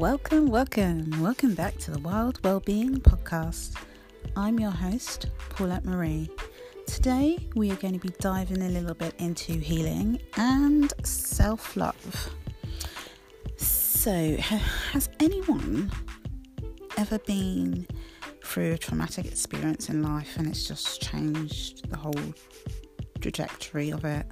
Welcome, 0.00 0.46
welcome, 0.46 1.20
welcome 1.20 1.52
back 1.52 1.76
to 1.80 1.90
the 1.90 1.98
Wild 1.98 2.42
Wellbeing 2.42 3.02
Podcast. 3.02 3.76
I'm 4.34 4.58
your 4.58 4.70
host, 4.70 5.26
Paulette 5.50 5.84
Marie. 5.84 6.30
Today 6.86 7.36
we 7.54 7.70
are 7.70 7.76
going 7.76 7.92
to 7.92 8.00
be 8.00 8.08
diving 8.18 8.62
a 8.62 8.70
little 8.70 8.94
bit 8.94 9.14
into 9.18 9.52
healing 9.52 10.18
and 10.38 10.90
self 11.06 11.76
love. 11.76 12.30
So, 13.58 14.36
has 14.38 15.10
anyone 15.20 15.92
ever 16.96 17.18
been 17.18 17.86
through 18.42 18.72
a 18.72 18.78
traumatic 18.78 19.26
experience 19.26 19.90
in 19.90 20.02
life 20.02 20.38
and 20.38 20.46
it's 20.46 20.66
just 20.66 21.02
changed 21.02 21.90
the 21.90 21.98
whole 21.98 22.14
trajectory 23.20 23.90
of 23.90 24.06
it? 24.06 24.24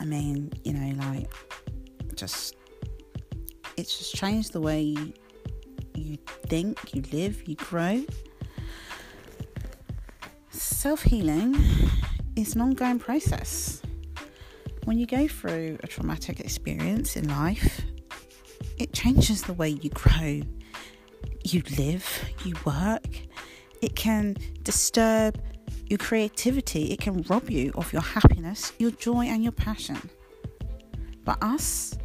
I 0.00 0.04
mean, 0.04 0.52
you 0.64 0.72
know, 0.72 1.00
like 1.04 1.32
just 2.16 2.56
it's 3.80 3.96
just 3.96 4.14
changed 4.14 4.52
the 4.52 4.60
way 4.60 4.94
you 5.94 6.18
think, 6.48 6.94
you 6.94 7.02
live, 7.12 7.48
you 7.48 7.56
grow. 7.56 8.04
Self 10.50 11.02
healing 11.02 11.56
is 12.36 12.54
an 12.54 12.60
ongoing 12.60 12.98
process. 12.98 13.80
When 14.84 14.98
you 14.98 15.06
go 15.06 15.26
through 15.26 15.78
a 15.82 15.86
traumatic 15.86 16.40
experience 16.40 17.16
in 17.16 17.28
life, 17.28 17.82
it 18.76 18.92
changes 18.92 19.42
the 19.42 19.54
way 19.54 19.70
you 19.70 19.88
grow, 19.90 20.42
you 21.44 21.62
live, 21.78 22.06
you 22.44 22.54
work. 22.66 23.06
It 23.80 23.96
can 23.96 24.36
disturb 24.62 25.40
your 25.88 25.98
creativity, 25.98 26.92
it 26.92 27.00
can 27.00 27.22
rob 27.22 27.48
you 27.48 27.72
of 27.76 27.92
your 27.94 28.02
happiness, 28.02 28.72
your 28.78 28.90
joy, 28.90 29.24
and 29.24 29.42
your 29.42 29.52
passion. 29.52 29.98
But 31.24 31.42
us, 31.42 31.96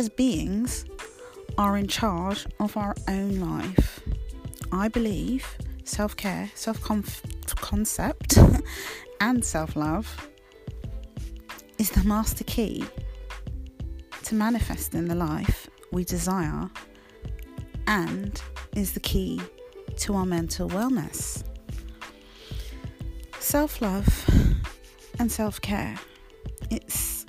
as 0.00 0.08
beings, 0.08 0.86
are 1.58 1.76
in 1.76 1.86
charge 1.86 2.46
of 2.58 2.74
our 2.74 2.94
own 3.06 3.38
life. 3.38 4.00
I 4.72 4.88
believe 4.88 5.44
self 5.84 6.16
care, 6.16 6.50
self 6.54 6.80
concept, 6.80 8.38
and 9.20 9.44
self 9.44 9.76
love 9.76 10.30
is 11.76 11.90
the 11.90 12.02
master 12.04 12.44
key 12.44 12.82
to 14.22 14.34
manifesting 14.34 15.06
the 15.06 15.14
life 15.14 15.68
we 15.92 16.02
desire 16.04 16.70
and 17.86 18.40
is 18.74 18.94
the 18.94 19.00
key 19.00 19.38
to 19.96 20.14
our 20.14 20.24
mental 20.24 20.70
wellness. 20.70 21.44
Self 23.38 23.82
love 23.82 24.08
and 25.18 25.30
self 25.30 25.60
care. 25.60 25.98
It's 26.70 27.26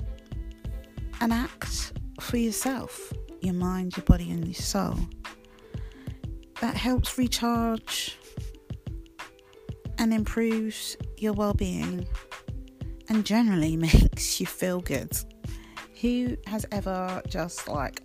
an 1.19 1.33
act 1.33 1.80
for 2.31 2.37
yourself, 2.37 3.11
your 3.41 3.53
mind, 3.53 3.97
your 3.97 4.05
body, 4.05 4.31
and 4.31 4.45
your 4.45 4.53
soul. 4.53 4.95
That 6.61 6.77
helps 6.77 7.17
recharge 7.17 8.17
and 9.97 10.13
improves 10.13 10.95
your 11.17 11.33
well 11.33 11.53
being 11.53 12.07
and 13.09 13.25
generally 13.25 13.75
makes 13.91 14.39
you 14.39 14.45
feel 14.45 14.79
good. 14.79 15.11
Who 15.99 16.37
has 16.47 16.65
ever 16.71 17.21
just 17.27 17.67
like 17.67 18.01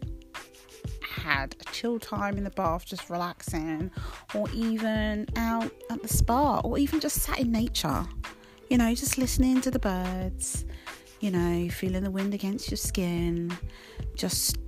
had 1.09 1.55
a 1.61 1.65
chill 1.71 2.01
time 2.01 2.37
in 2.37 2.43
the 2.43 2.51
bath, 2.51 2.85
just 2.85 3.09
relaxing, 3.09 3.93
or 4.35 4.51
even 4.53 5.29
out 5.37 5.71
at 5.89 6.03
the 6.03 6.09
spa, 6.09 6.59
or 6.65 6.79
even 6.79 6.99
just 6.99 7.23
sat 7.23 7.39
in 7.39 7.53
nature? 7.53 8.05
You 8.71 8.79
know, 8.79 8.93
just 8.93 9.19
listening 9.19 9.61
to 9.61 9.71
the 9.71 9.79
birds, 9.79 10.65
you 11.20 11.31
know, 11.31 11.69
feeling 11.70 12.05
the 12.05 12.11
wind 12.11 12.34
against 12.34 12.70
your 12.70 12.78
skin, 12.78 13.56
just 14.14 14.59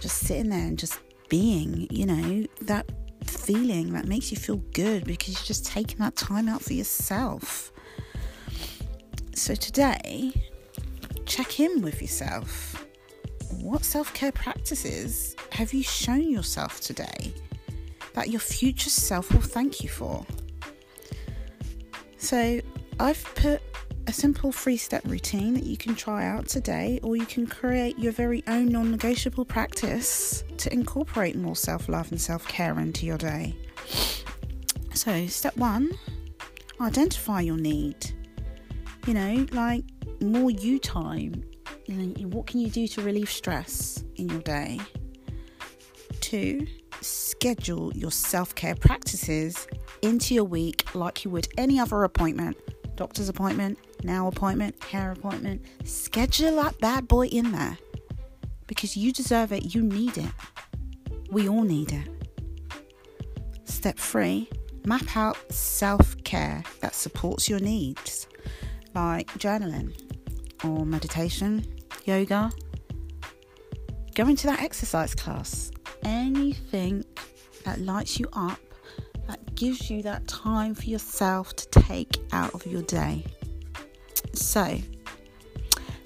just 0.00 0.18
sitting 0.18 0.50
there 0.50 0.66
and 0.66 0.78
just 0.78 0.98
being, 1.28 1.86
you 1.90 2.06
know, 2.06 2.46
that 2.62 2.86
feeling 3.24 3.92
that 3.92 4.06
makes 4.06 4.30
you 4.30 4.36
feel 4.36 4.56
good 4.72 5.04
because 5.04 5.34
you're 5.34 5.46
just 5.46 5.66
taking 5.66 5.98
that 5.98 6.16
time 6.16 6.48
out 6.48 6.62
for 6.62 6.72
yourself. 6.72 7.72
So 9.34 9.54
today, 9.54 10.32
check 11.26 11.60
in 11.60 11.82
with 11.82 12.00
yourself. 12.00 12.86
What 13.60 13.84
self 13.84 14.12
care 14.14 14.32
practices 14.32 15.36
have 15.52 15.72
you 15.72 15.82
shown 15.82 16.30
yourself 16.30 16.80
today 16.80 17.32
that 18.14 18.28
your 18.28 18.40
future 18.40 18.90
self 18.90 19.32
will 19.32 19.40
thank 19.40 19.82
you 19.82 19.88
for? 19.88 20.24
So, 22.18 22.60
I've 23.00 23.22
put 23.34 23.60
simple 24.14 24.52
three 24.52 24.76
step 24.76 25.02
routine 25.04 25.54
that 25.54 25.64
you 25.64 25.76
can 25.76 25.94
try 25.94 26.26
out 26.26 26.46
today, 26.46 27.00
or 27.02 27.16
you 27.16 27.26
can 27.26 27.46
create 27.46 27.98
your 27.98 28.12
very 28.12 28.42
own 28.46 28.66
non 28.66 28.90
negotiable 28.90 29.44
practice 29.44 30.44
to 30.56 30.72
incorporate 30.72 31.36
more 31.36 31.56
self 31.56 31.88
love 31.88 32.10
and 32.10 32.20
self 32.20 32.46
care 32.46 32.78
into 32.78 33.06
your 33.06 33.18
day. 33.18 33.54
So, 34.94 35.26
step 35.26 35.56
one 35.56 35.90
identify 36.80 37.40
your 37.40 37.56
need. 37.56 38.12
You 39.06 39.14
know, 39.14 39.46
like 39.52 39.84
more 40.20 40.50
you 40.50 40.78
time. 40.78 41.44
You 41.86 41.94
know, 41.94 42.28
what 42.28 42.46
can 42.46 42.60
you 42.60 42.70
do 42.70 42.86
to 42.88 43.02
relieve 43.02 43.30
stress 43.30 44.04
in 44.16 44.28
your 44.28 44.40
day? 44.40 44.80
Two, 46.20 46.66
schedule 47.00 47.92
your 47.94 48.10
self 48.10 48.54
care 48.54 48.74
practices 48.74 49.66
into 50.02 50.34
your 50.34 50.44
week 50.44 50.94
like 50.94 51.24
you 51.24 51.30
would 51.30 51.48
any 51.58 51.78
other 51.78 52.04
appointment 52.04 52.56
doctor's 52.96 53.28
appointment, 53.28 53.78
now 54.02 54.28
appointment, 54.28 54.82
hair 54.84 55.12
appointment. 55.12 55.62
Schedule 55.84 56.56
that 56.62 56.78
bad 56.78 57.08
boy 57.08 57.26
in 57.26 57.52
there 57.52 57.78
because 58.66 58.96
you 58.96 59.12
deserve 59.12 59.52
it. 59.52 59.74
You 59.74 59.82
need 59.82 60.18
it. 60.18 60.30
We 61.30 61.48
all 61.48 61.62
need 61.64 61.92
it. 61.92 62.08
Step 63.64 63.98
three 63.98 64.48
map 64.86 65.16
out 65.16 65.36
self 65.52 66.22
care 66.24 66.62
that 66.80 66.94
supports 66.94 67.48
your 67.48 67.60
needs, 67.60 68.28
like 68.94 69.26
journaling 69.38 69.92
or 70.64 70.84
meditation, 70.86 71.64
yoga, 72.04 72.50
going 74.14 74.36
to 74.36 74.46
that 74.46 74.62
exercise 74.62 75.14
class, 75.14 75.70
anything 76.04 77.04
that 77.64 77.80
lights 77.80 78.18
you 78.18 78.28
up 78.32 78.58
that 79.26 79.54
gives 79.54 79.90
you 79.90 80.02
that 80.02 80.26
time 80.28 80.74
for 80.74 80.84
yourself 80.84 81.54
to 81.56 81.68
take 81.68 82.18
out 82.32 82.54
of 82.54 82.66
your 82.66 82.82
day. 82.82 83.24
So, 84.32 84.78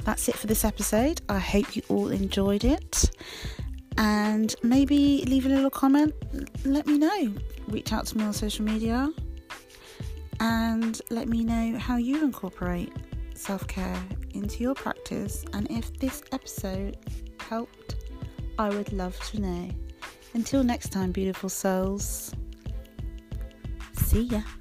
that's 0.05 0.29
it 0.29 0.37
for 0.37 0.47
this 0.47 0.65
episode. 0.65 1.21
I 1.29 1.39
hope 1.39 1.77
you 1.77 1.83
all 1.89 2.09
enjoyed 2.09 2.65
it. 2.65 3.11
And 3.97 4.55
maybe 4.63 5.25
leave 5.27 5.47
a 5.47 5.49
little 5.49 5.71
comment. 5.71 6.15
Let 6.65 6.87
me 6.87 6.99
know. 6.99 7.35
Reach 7.67 7.93
out 7.93 8.07
to 8.07 8.19
me 8.19 8.25
on 8.25 8.33
social 8.33 8.65
media 8.65 9.13
and 10.41 11.01
let 11.11 11.29
me 11.29 11.45
know 11.45 11.79
how 11.79 11.97
you 11.97 12.23
incorporate 12.23 12.93
self 13.35 13.67
care 13.67 14.01
into 14.35 14.63
your 14.63 14.75
practice. 14.75 15.45
And 15.53 15.71
if 15.71 15.93
this 15.99 16.23
episode 16.33 16.97
helped, 17.41 17.97
I 18.59 18.69
would 18.69 18.93
love 18.93 19.19
to 19.31 19.41
know. 19.41 19.71
Until 20.35 20.63
next 20.63 20.91
time, 20.91 21.13
beautiful 21.13 21.49
souls. 21.49 22.33
See 24.09 24.27
ya. 24.33 24.58